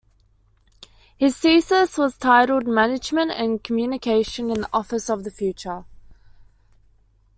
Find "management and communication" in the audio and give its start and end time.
2.65-4.49